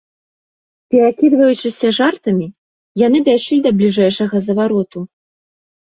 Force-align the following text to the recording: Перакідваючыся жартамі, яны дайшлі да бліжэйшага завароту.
Перакідваючыся 0.93 1.87
жартамі, 1.99 2.47
яны 3.05 3.19
дайшлі 3.31 3.57
да 3.67 3.73
бліжэйшага 3.83 4.37
завароту. 4.47 4.99